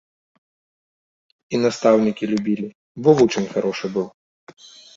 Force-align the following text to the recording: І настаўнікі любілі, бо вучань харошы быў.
І 1.53 1.59
настаўнікі 1.67 2.31
любілі, 2.33 2.67
бо 3.03 3.09
вучань 3.23 3.49
харошы 3.55 3.87
быў. 3.99 4.07